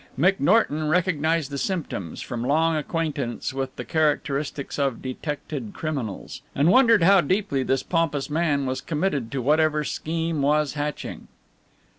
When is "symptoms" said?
1.59-2.21